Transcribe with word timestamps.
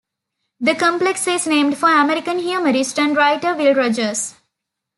The 0.59 0.73
complex 0.73 1.27
is 1.27 1.45
named 1.45 1.77
for 1.77 1.87
American 1.87 2.39
humorist 2.39 2.97
and 2.97 3.15
writer 3.15 3.53
Will 3.55 3.75
Rogers. 3.75 4.33